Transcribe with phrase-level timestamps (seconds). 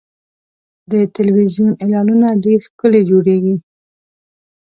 [0.91, 3.55] د تلویزیون اعلانونه ډېر ښکلي جوړېږي.